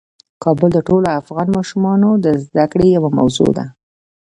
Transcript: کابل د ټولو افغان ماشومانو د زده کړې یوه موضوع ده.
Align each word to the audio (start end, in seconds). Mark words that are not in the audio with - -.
کابل 0.43 0.69
د 0.73 0.79
ټولو 0.87 1.07
افغان 1.19 1.47
ماشومانو 1.57 2.09
د 2.25 2.25
زده 2.43 2.65
کړې 2.71 2.87
یوه 2.97 3.09
موضوع 3.19 3.49
ده. 3.57 3.65